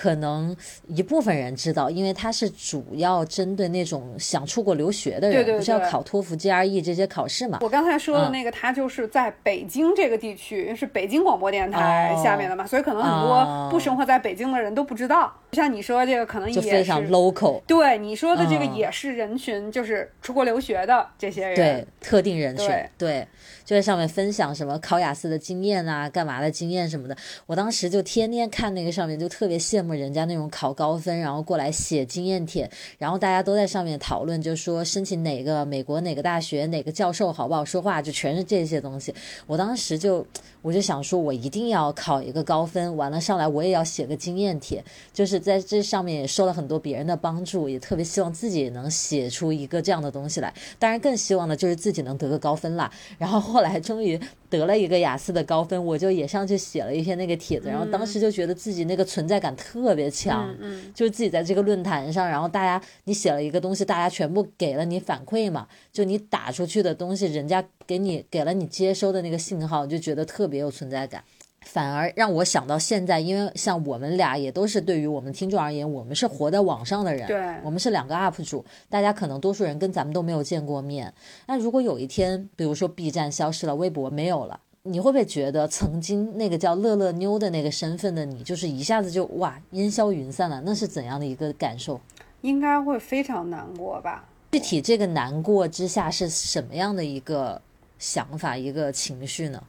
[0.00, 7.58] 可能一部分人知道，因为它是主要针对那种想出国留学的人，对对对不是要考托福、GRE 这些考试嘛？
[7.60, 15.30] 我刚才说的嗯那个，它就是在北京这个地区，因为是北京广播电台哦下面的嘛，所以可能很哦多不生活在北京的人都不知道。
[15.52, 21.54] 像你说这个，可能也就非常是 local，对你说的这个嗯也是人群，就是出国留学的这些人。
[21.56, 23.28] 对特定人群，对对，
[23.64, 27.16] 就在上面分享什么考雅思的经验啊，干嘛的经验什么的。
[27.46, 39.14] 我当时就天天看那个上面，就特别羡慕人家那种考高分，然后过来写经验帖，然后大家都在上面讨论，就说申请哪个美国哪个大学哪个教授好不好说话，就全是这些东西。
[39.46, 40.26] 我当时就
[40.62, 50.52] 我就想说，我一定要考一个高分，完了上来我也要写个经验帖，就是在这上面也受了很多别人的帮助，也特别希望自己能写出一个这样的东西来。
[50.78, 52.90] 当然，更希望的就是自己能得个高分啦。
[53.18, 71.24] 然后后来终于得了一个雅思的高分，我就也上去写了一篇那个帖子，然后当时就觉得自己那个存在感特别强，嗯，就是自己在这个论坛上，然后大家你写了一个东西，大家全部给了你反馈嘛，就你打出去的东西，人家给你给了你接收的那个信号，就觉得特别有存在感。
[71.62, 81.12] 反而让我想到现在，因为像我们俩也都是对于我们听众而言，我们是活在网上的人，对我们是两个 UP 主，大家可能多数人跟咱们都没有见过面。
[81.46, 90.62] 那如果有一天，比如说 B 站消失了，微博没有了，你会不会觉得曾经那个叫乐乐妞的那个身份的你，就是一下子就哇烟消云散了？
[90.64, 92.00] 那是怎样的一个感受？
[92.40, 94.24] 应该会非常难过吧？
[94.52, 97.60] 具体这个难过之下是什么样的一个
[97.98, 99.62] 想法、一个情绪呢？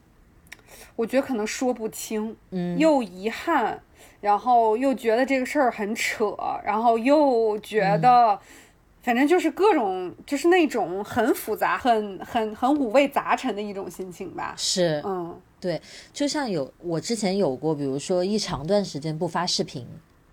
[0.96, 3.82] 我觉得可能说不清，嗯，又遗憾，
[4.22, 8.40] 然后又觉得这个事儿很扯，然后又觉得，
[9.02, 14.54] 反正就是各种，就是那种很复杂、很很很五味杂陈的一种心情吧。
[14.58, 15.82] 是嗯，对
[16.14, 19.86] 就像有我之前有过，比如说一长段时间不发视频，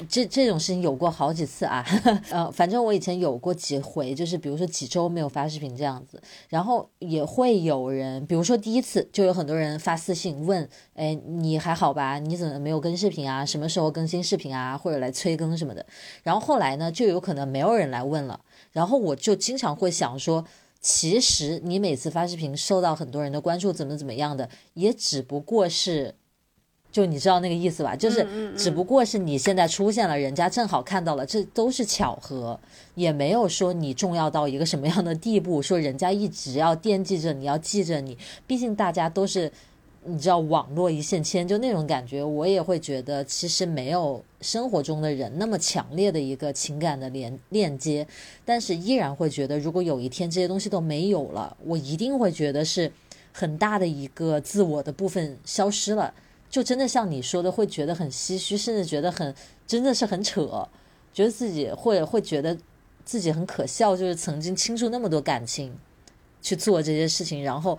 [0.09, 1.85] 这这种事情有过好几次啊。
[2.31, 12.19] 呃，反正我以前有过几回，就是比如说几周没有发视频这样子，然后也会有人，比如说第一次就有很多人发私信问，哎，你还好吧？
[12.19, 13.45] 你怎么没有更视频啊？
[13.45, 14.79] 什么时候更新视频啊？
[14.79, 15.85] 或者来催更什么的。
[16.23, 18.39] 然后后来呢，就有可能没有人来问了，
[18.73, 20.45] 然后我就经常会想说。
[20.81, 26.15] 其实你每次发视频受到很多人的关注，怎么怎么样的，也只不过是，
[26.93, 27.97] 就你知道那个意思吧？
[27.97, 28.25] 就是
[28.57, 32.59] 只不过是你现在出现了，人家正好看到了，这都是巧合，
[32.95, 38.17] 也没有说你重要到一个什么样的地步，说人家一直要惦记着你，要记着你。
[38.47, 39.51] 毕竟大家都是，
[40.09, 48.07] 你知道网络一线牵，就那种感觉，我也会觉得其实没有生活中的人那么强烈的一个情感的连链接。
[48.45, 52.91] 但是依然会觉得，如果有一天这些东西都没有了，我一定会觉得是
[53.33, 56.13] 很大的一个自我的部分消失了，
[56.49, 59.35] 就真的像你说的，会觉得很唏嘘，甚至觉得很
[59.67, 60.67] 真的是很扯，
[61.13, 62.57] 觉得自己会会觉得
[63.05, 65.73] 自己很可笑，就是曾经倾注那么多感情
[66.41, 67.79] 去做这些事情，然后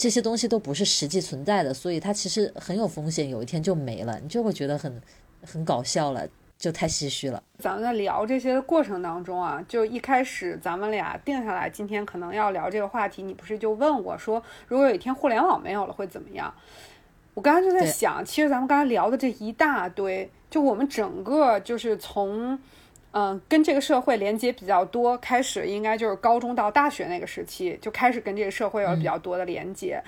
[0.00, 4.98] 这些东西都不是实际存在的，所以它其实很有风险，有一天就没了，你就会觉得很
[5.42, 7.42] 很搞笑了，就太唏嘘了。
[7.58, 16.50] 咱们在聊这些的过程当中啊，就一开始咱们俩定下来，今天可能要聊这个话题，你不是就问我说，如果有一天互联网没有了会怎么样？
[17.34, 22.58] 我刚才就在想，其实咱们刚才聊的这一大堆，就我们整个就是从，
[23.12, 30.02] 嗯、跟这个社会连接比较多，开始应该就是高中到大学那个时期，就开始跟这个社会有比较多的连接。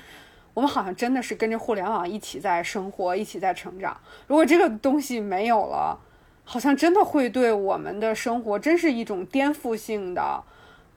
[0.55, 3.97] 我们好像真的是跟着互联网一起在生活，一起在成长。
[4.27, 5.99] 如果这个东西没有了，
[6.45, 10.45] 好像真的会对我们的生活真是一种颠覆性的，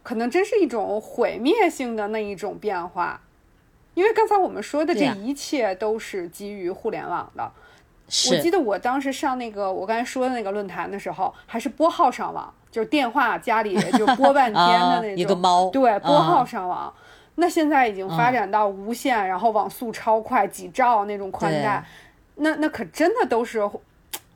[0.04, 3.22] 可能真是一种毁灭性的那一种变化。
[3.94, 7.65] 因为刚才我们说的这一切都是基于互联网的，是
[8.30, 15.70] 我记得我当时上那个我刚才说的那个论坛的时候，还是拨号上网，就是电话家里就 拨半天的啊那种，一个猫。
[15.70, 16.48] 对，拨号嗯。
[16.48, 16.94] 上网。
[17.38, 21.86] 那现在已经发展到无线，然后网速超快，几兆那种宽带，
[22.36, 23.82] 那那可真的都是互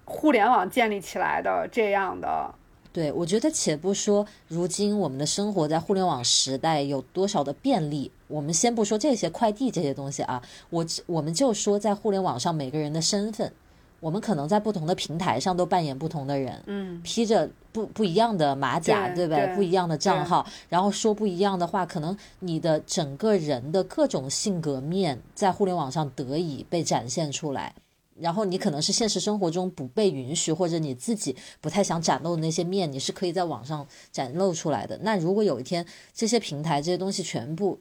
[0.03, 2.53] 互联网建立起来的这样的。
[2.91, 13.51] 对，我觉得且不说如今我们的生活在互联网时代有多少的便利，我们先不说这些快递这些东西啊，我我们就说在互联网上每个人的身份，
[13.99, 19.45] 我们可能在不同的平台上都扮演不同的人，嗯，披着不不一样的马甲，对对吧？
[19.47, 27.73] 对不一样的账号，然后说不一样的话，可能你的整个人的各种性格面在互联网上得以被展现出来。
[28.21, 34.99] 然后你可能是现实生活中不被允许，或者你自己不太想展露的那些面，你是可以在网上展露出来的。
[35.03, 37.79] 那如果有一天这些平台这些东西全部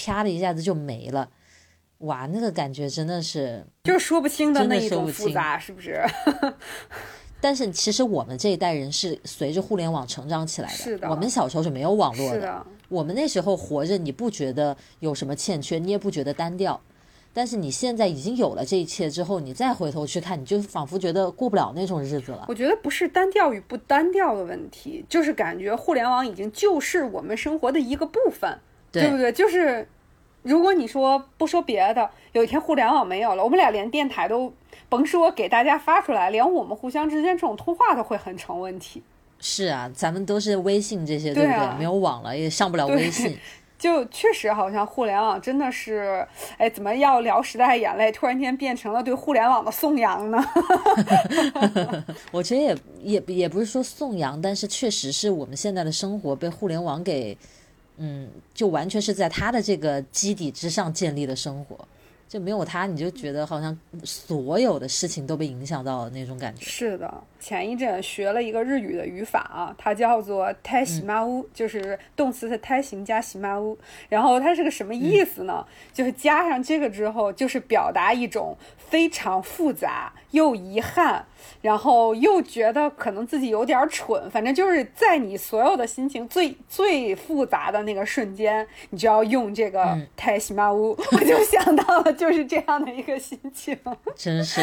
[0.00, 1.28] 啪的一下子就没了，
[1.98, 6.02] 哇，那个感觉真的是就是说不清的那一种复杂，是不是？
[7.42, 16.80] 但是其实我们这一代人是随着互联网成长起来的，是的我们小时候是没有网络是的，我们那时候活着，你不觉得有什么欠缺，你也不觉得单调。
[17.32, 22.44] 但是你现在已经有了这一切之后，你再回头去看，你就仿佛觉得过不了那种日子了。
[22.48, 28.58] 我觉得不是单调与不单调的问题，就是感觉互联网已经就是我们生活的一个部分，
[28.92, 29.32] 对不对？
[29.32, 29.88] 就是
[30.42, 34.52] 如果你说不说别的，有一天互联网没有了，我们俩连电台都
[34.88, 39.02] 甭说给大家发出来，连我们互相之间这种通话都会很成问题。
[39.38, 41.74] 是啊，咱们都是微信这些，对不对啊？
[41.78, 43.38] 没有网了，也上不了微信。
[43.78, 46.22] 就确实好像互联网真的是，
[46.58, 50.38] 哎，怎么要聊时代眼泪，突然间变成了对互联网的颂扬呢？
[52.30, 57.34] 我觉得也也也不是说颂扬，但是确实是我们现在的生活被互联网给，
[58.02, 61.78] 嗯，就完全是在他的这个基底之上建立的生活。
[62.28, 66.64] 就没有他，你就觉得好像所有的事情都被影响到了那种感觉。
[66.64, 73.76] 是的，前一阵学了一个日语的语法啊，它叫做胎喜马乌，就是动词的胎形加喜马乌。
[74.08, 75.66] 然后它是个什么意思呢？
[75.92, 81.24] 就是加上这个之后，就是表达一种非常复杂又遗憾，
[81.62, 90.90] 然后又觉得可能自己有点蠢，反正就是在你所有的心情最最复杂的那个瞬间，你就要用这个胎喜马乌。
[91.12, 93.76] 我就想到了，就是这样的一个心情。
[94.14, 94.60] 真是，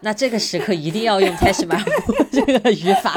[0.00, 1.84] 那这个时刻一定要用 e s h m a
[2.30, 3.14] 这个语法。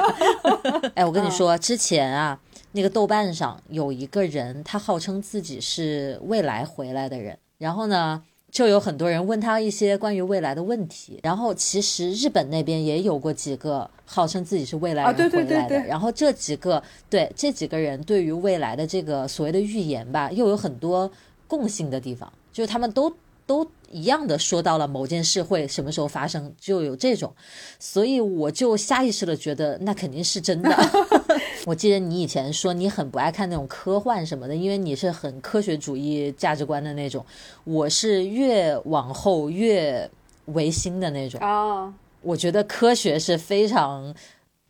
[0.96, 2.40] 哎，我跟你说，之前啊，
[2.72, 8.24] 那个豆瓣上有一个人，他号称自己是未来回来的人，然后呢。
[8.52, 21.10] 就有很多人问他一些关于未来的问题，然后其实日本那边也有过几个号称自己是未来人回来的，对对对然后这几个对这几个人对于未来的这个所谓的预言吧，又有很多
[21.48, 23.10] 共性的地方，就是他们都
[23.52, 27.34] 都一样的说到了某件事会什么时候发生，就有这种，
[27.78, 30.74] 所以我就下意识的觉得那肯定是真的。
[31.68, 37.26] 我记得你以前说你很不爱看那种科幻什么的，因为你是很科学主义价值观的那种，
[37.66, 40.10] 我是越往后越
[40.46, 41.38] 唯心的那种。
[41.42, 44.16] 啊，我觉得科学是非常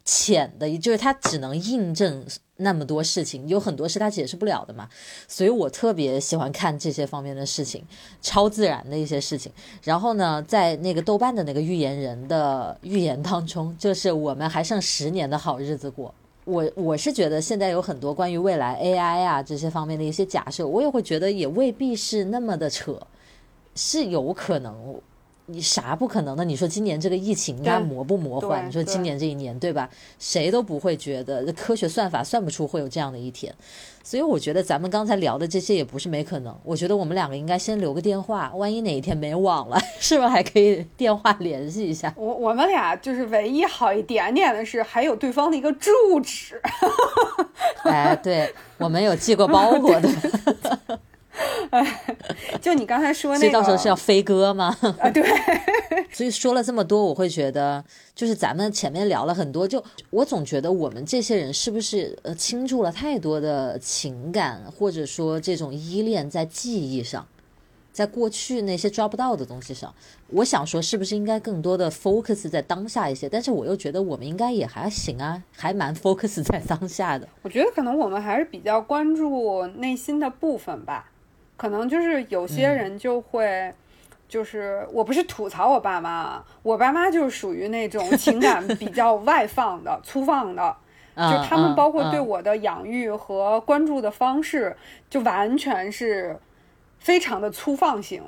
[0.03, 2.25] 浅的，就是它只能印证
[2.57, 4.89] 那么多事情，有很多是它解释不了的嘛。
[5.27, 7.83] 所以我特别喜欢看这些方面的事情，
[8.21, 9.51] 超自然的一些事情。
[9.83, 16.13] 然后呢，在那个豆瓣的那个预言人的预言当中，就是我们还剩十年的好日子过。
[16.45, 22.99] 我我是觉得现在有很多关于未来 AI 啊这些方面的一些假设，我也会觉得也未必是那么的扯，
[23.75, 24.99] 是有可能。
[25.51, 26.43] 你啥不可能的？
[26.45, 28.67] 你说今年这个疫情它对魔不魔幻？
[28.67, 29.89] 你说今年这一年对吧？
[30.19, 33.53] 谁都不会觉得科学算法算不出会有这样的一天。
[34.03, 36.57] 所以我觉得咱们刚才聊的这些也不是没可能。
[36.63, 42.11] 我觉得我们两个应该先留个电话，万一哪一天没网了， 是不是还可以电话联系一下？
[42.17, 45.91] 我我们俩就是唯一好一点点的是，还有对方的一个住
[46.23, 46.59] 址。
[47.85, 50.09] 哎，对我们有寄过包裹的，
[52.61, 54.75] 就你刚才说那个，所以到时候是要飞鸽吗？
[54.99, 55.23] 啊，对，
[56.11, 57.83] 所以说了这么多，我会觉得，
[58.13, 67.25] 就是咱们前面聊了很多，就我总觉得我们这些人是不是呃倾注了太多的情感，或者说这种依恋在记忆上，
[67.93, 69.93] 在过去那些抓不到的东西上。
[70.27, 73.29] 我想说，是不是应该更多的 focus 在当下一些？
[73.29, 77.27] 但是我又觉得我们应该也还行啊，还蛮 focus 在当下的。
[77.43, 81.10] 我觉得可能我们还是比较关注内心的部分吧。
[81.61, 83.71] 可能就是有些人就会，
[84.27, 90.75] 就是我不是吐槽我爸妈，我爸妈就是属于那种情感 比较外放的、粗放的。
[91.15, 94.75] 就嗯他们包括对嗯我的养育和关注的方式，
[95.07, 96.35] 就完全是
[96.97, 98.23] 非常的粗放型。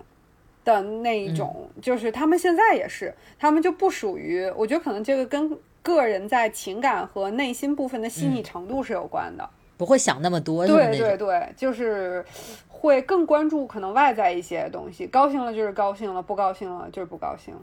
[0.63, 9.49] 的那一种，就是他们现在也是，他们就不属于，我觉得可能这个跟个人在情感和内心部分的细腻程度是有关的。
[9.77, 12.23] 不会想那么多，对对对，就是
[12.67, 17.61] 会更关注可能外在一些东西，高兴了就是高兴了，不高兴了就是不高兴了。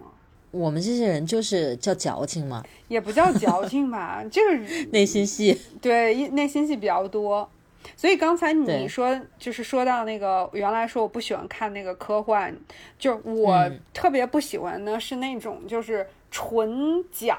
[0.51, 5.61] 我们这些人就是叫矫情嘛，也不叫矫情吧， 就是内心戏。
[5.81, 7.49] 对，一内心戏比较多。
[7.97, 12.55] 所以刚才你说，就是说到那个，原来说我不喜欢看那个科幻，
[12.99, 17.39] 就是我嗯特别不喜欢的是那种就是纯讲。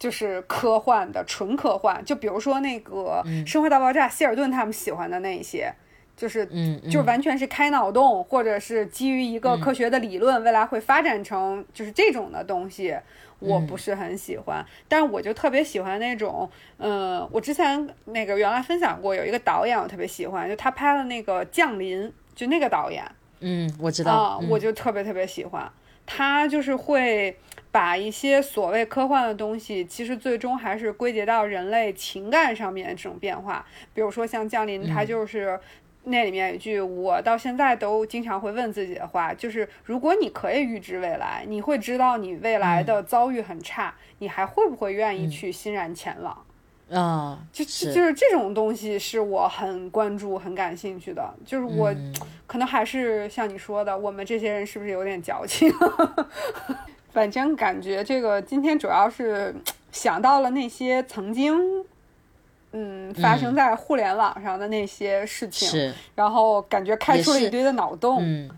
[0.00, 5.70] 就是科幻的纯科幻，就比如说那个《生活大爆炸》，希尔顿他们喜欢的那一些，
[6.16, 6.90] 就是嗯，嗯。
[6.90, 12.96] 就完全是开脑洞，或者是基于一个科学的理论，未来会发展成就是这种的东西，
[13.40, 14.64] 我不是很喜欢。
[14.88, 23.04] 但是我就特别喜欢那种，嗯，我之前那个原来分享过，有一个导演我特别喜欢，就他拍了那个《降临》，就那个导演。
[23.40, 25.70] 嗯，我知道，我就特别特别喜欢。
[26.06, 27.36] 他就是会
[27.72, 33.64] 把一些所谓科幻的东西，其实最终还是归结到人类情感上面这种变化。
[33.94, 35.58] 比如说像《降临》，它就是
[36.04, 46.44] 那里面有一句我到现在都经常会问自己的话，就是如果你可以预知未来，你会知道你未来的遭遇很差，你还会不会愿意去欣然前往？
[46.90, 51.32] 啊，就就是是这种东西是我很关注、很感兴趣的。
[51.46, 51.94] 就是我、
[52.48, 55.72] 可能还是像你说的，我们这些人是不是有点矫情？
[57.12, 59.54] 反正感觉这个今天主要是
[59.92, 61.84] 想到了那些曾经。
[62.72, 68.20] 嗯，发生在互联网上的那些事情，是，然后感觉开出了一堆的脑洞。
[68.22, 68.48] 嗯，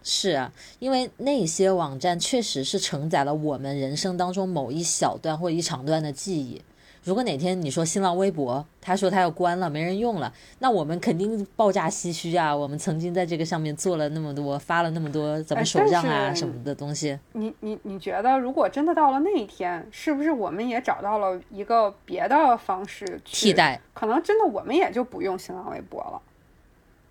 [0.00, 6.62] 是啊，因为那些网站确实是承载了我们人生当中某一小段或一长段的记忆。
[7.08, 12.54] 如果哪天你说新浪微博，他说他要关了，没人用了，那我们肯定爆炸唏嘘啊！
[12.54, 17.18] 我们曾经在这个上面做了那么多，发了那么多怎么哎手账啊什么的东西。
[17.32, 23.54] 你你你觉得，如果真的到了那一天，是不是我们也找到了一个别的方式去替？
[23.54, 26.20] 代，可能真的我们也就不用新浪微博了。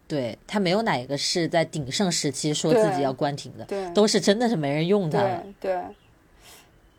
[0.08, 5.44] 对他没有哪一个是在鼎盛时期说自己要关停的，对，都是真的是没人用它了。
[5.60, 5.82] 对对。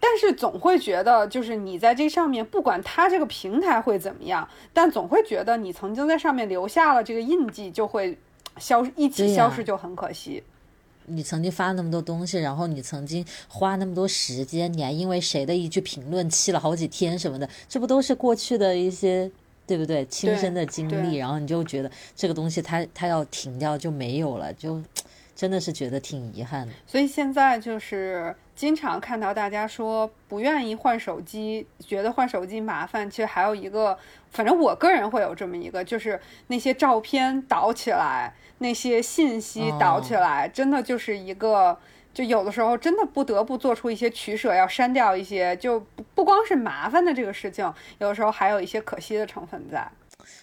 [0.01, 8.17] 但是总会觉得，就是你在这上面，不管它这个平台会怎么样，但总会觉得你曾经在上面留下了这个印记，就会
[8.59, 10.43] 消一起消失，就很可惜。
[11.07, 19.31] 你曾经发那么多东西，然后你曾经花那么多时间，你还因为谁的一句评论气了好几天什么的，这不都是过去的一些，
[19.67, 20.05] 对不对？
[20.07, 24.81] 亲身的经历，然后你就觉得这个东西它它要停掉就没有了，就
[25.39, 26.73] 真的是觉得挺遗憾的。
[26.85, 33.09] 所以现在就是经常看到大家说不愿意换手机，觉得换手机麻烦。
[33.09, 33.97] 其实还有一个，
[34.33, 41.79] 反正我个人会有这么一个，就是那些照片导起来，那些信息导起来，真的就是一个。
[42.15, 47.65] 就有的时候真的不得不做出一些取舍，要删掉一些，就不不光是麻烦的这个事情，
[47.99, 49.89] 有的时候还有一些可惜的成分在。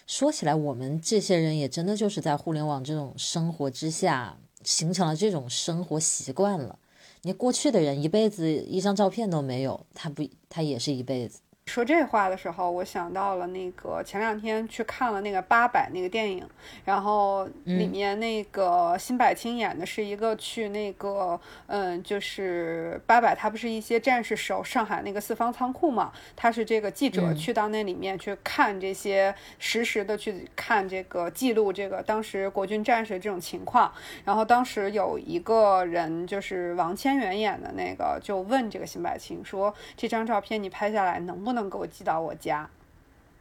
[0.06, 6.78] 说起来，我们这些人也真的就是在互联网这种生活之下，形成了这种生活习惯了。
[7.22, 11.38] 你过去的人一辈子一张照片都没有，他不，他也是一辈子。
[11.66, 16.48] 说这话的时候，我想到了那个前两天去看了那个《八佰》那个电影，
[16.84, 33.92] 然后里面那个辛柏青演的是一个去那个，嗯，就是八佰，他不是一些战士守上海那个四方仓库嘛，他是这个记者去到那里面去看这些实时的去看这个记录这个当时国军战士这种情况，
[34.24, 42.68] 然后当时有一个人就是王千源演的那个，就问这个辛柏青说：“这张照片你拍下来能不能给我寄到我家？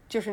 [0.07, 0.32] 就是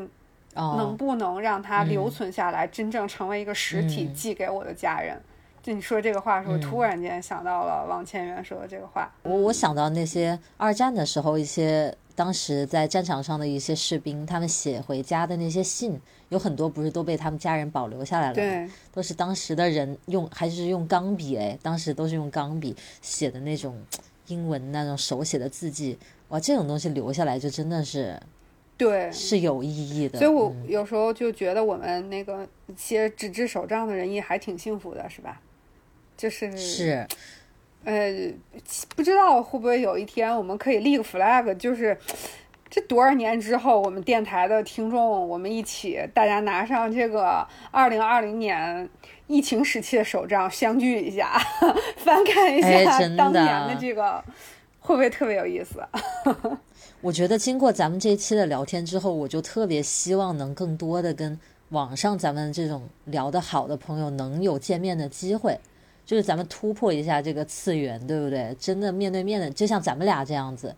[0.55, 5.21] 能哦，不能让它留存下来，真正成为一个实体嗯寄给我的家人？”
[5.63, 9.09] 就你说这个话的时候，突然间想到了王千源说的这个话。
[9.23, 18.35] 我我想到那些二战的时候，一些当时在战场上的一些士兵，他们写回家的那些信，有很多不是都被他们家人保留下来了吗？
[18.35, 23.81] 对，都是当时的人用，还是用钢笔哎，当时都是用钢笔写的那种
[24.29, 25.99] 英文那种手写的字迹，
[26.29, 28.21] 哇，这种东西留下来就真的是
[28.77, 30.19] 对，是有意义的。
[30.19, 32.47] 所以我嗯有时候就觉得我们那个
[32.77, 35.41] 写纸质手账的人也还挺幸福的，是吧？
[36.17, 37.07] 就是是
[37.85, 38.33] 呃，
[38.95, 41.99] 不知道会不会有一天我们可以立个 flag，就是
[42.71, 48.89] 这多少年之后，我们电台的听众，我们一起大家拿上这个二零二零年
[49.33, 51.41] 疫情时期的手账，相聚一下，
[51.97, 54.23] 翻看一下当年的这个，
[54.79, 55.83] 会不会特别有意思？
[57.01, 61.39] 我觉得经过咱们这一期的聊天之后，我就特别希望能更多的跟
[61.71, 65.59] 网上咱们这种聊得好的朋友能有见面的机会。
[66.05, 68.55] 就是咱们突破一下这个次元，对不对？
[68.61, 70.75] 真的面对面的，就像咱们俩这样子，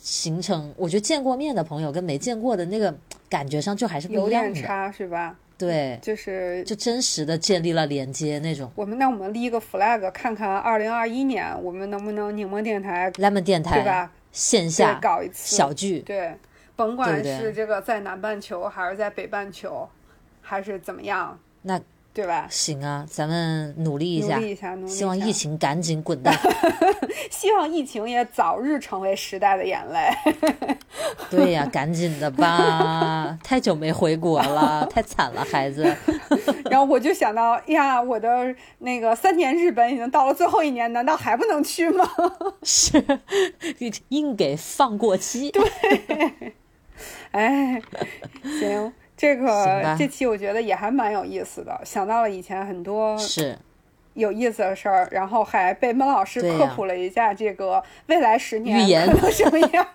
[0.00, 2.94] 形成我觉得见过面的朋友跟没见过的那个
[3.28, 5.36] 感觉上就还是不有一样的，点差是吧？
[5.56, 8.70] 对，就是就真实的建立了连接那种。
[8.74, 14.12] 我们那我们立一个 flag，看看二零二一年我们能不能柠檬电台 Lemon 电台对吧？
[14.32, 16.34] 线下搞一次小聚，对，
[16.74, 19.88] 甭管是这个在南半球还是在北半球，
[20.42, 21.80] 还是怎么样，那
[22.14, 22.46] 对吧？
[22.48, 24.94] 行啊，咱们努力一下努力，一下，努力一下。
[24.96, 26.32] 希望疫，情赶紧滚蛋。
[27.28, 30.08] 希望疫情也早日成为时代的眼泪。
[31.28, 35.84] 对呀，赶紧的吧， 太久没回国了，太惨了，孩子。
[36.70, 42.08] 然后我就想到呀，我的那个三年日本已经到了最后一年，难道还不能去吗？
[42.62, 43.04] 是
[44.10, 45.50] 硬给放过期。
[45.50, 45.64] 对
[47.32, 47.82] 哎，
[48.60, 48.92] 行，
[49.24, 53.58] 这个这期我觉得也还蛮有意思的，想到了以前很多是，
[54.12, 59.86] 有意思的事儿，然后还被孟老师科普了一下这个未来十年预言什么样。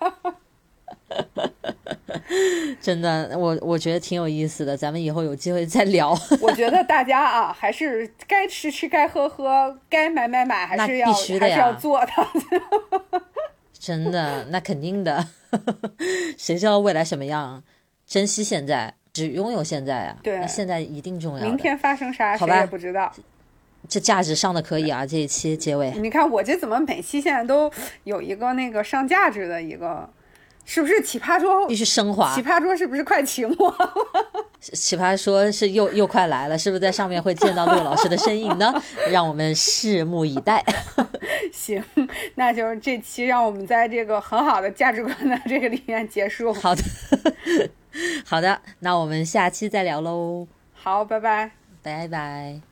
[2.80, 6.10] 真的，我我觉得挺有意思的，咱们以后有机会再聊。
[6.40, 12.12] 我觉得大家啊，还是该吃吃，该喝喝，该买买买，还是要还是要做的。
[13.78, 15.28] 真的，那肯定的，
[16.36, 17.62] 谁知道未来什么样？
[18.06, 20.16] 珍惜现在，只拥有现在啊！
[20.22, 21.44] 对那现在一定重要。
[21.44, 23.12] 明天发生啥，谁也不知道。
[23.88, 25.06] 这价值上的可以啊！
[25.06, 27.70] 这一期结尾，你看我这怎么每期现在都
[28.04, 30.08] 有一个那个上价值的一个，
[30.72, 31.66] 是不是奇葩桌？
[31.66, 32.40] 必须升华奇。
[32.40, 33.74] 葩桌是不是快期末？
[34.62, 38.72] 奇葩说是又又快来了，是不是在上面会见到陆老师的身影呢？
[39.10, 40.64] 让我们拭目以待。
[41.52, 41.82] 行，
[42.36, 46.52] 那就是这期让我们在这个很好的价值观的这个里面结束。
[46.52, 46.82] 好的，
[48.24, 51.50] 好的，那我们下期再聊喽，好，拜拜。
[51.82, 52.69] 拜拜。